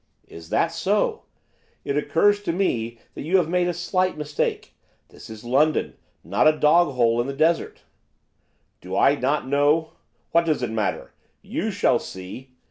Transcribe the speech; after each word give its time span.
'Is 0.27 0.49
that 0.49 0.71
so? 0.71 1.25
It 1.85 1.95
occurs 1.95 2.41
to 2.41 2.51
me 2.51 2.97
that 3.13 3.21
you 3.21 3.37
have 3.37 3.47
made 3.47 3.67
a 3.67 3.71
slight 3.75 4.17
mistake, 4.17 4.73
this 5.09 5.29
is 5.29 5.43
London, 5.43 5.93
not 6.23 6.47
a 6.47 6.57
dog 6.57 6.95
hole 6.95 7.21
in 7.21 7.27
the 7.27 7.33
desert.' 7.35 7.83
'Do 8.79 8.97
I 8.97 9.13
not 9.13 9.47
know? 9.47 9.91
what 10.31 10.47
does 10.47 10.63
it 10.63 10.71
matter? 10.71 11.11
you 11.43 11.69
shall 11.69 11.99
see! 11.99 12.49